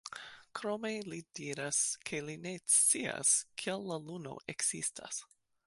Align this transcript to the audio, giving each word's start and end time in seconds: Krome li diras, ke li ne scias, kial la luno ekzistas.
Krome 0.59 0.89
li 1.13 1.19
diras, 1.39 1.81
ke 2.09 2.23
li 2.29 2.37
ne 2.47 2.55
scias, 2.77 3.35
kial 3.63 3.87
la 3.93 4.01
luno 4.07 4.35
ekzistas. 4.55 5.25